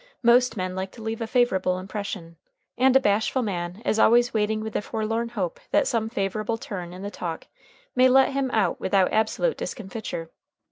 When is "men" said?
0.57-0.75